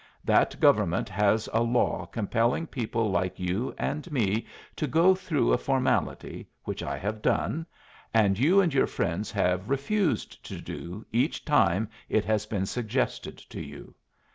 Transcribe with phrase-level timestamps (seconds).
[0.25, 5.59] That government has a law compelling people like you and me to go through a
[5.59, 7.67] formality, which I have done,
[8.11, 13.37] and you and your friends have refused to do each time it has been suggested
[13.51, 13.93] to you.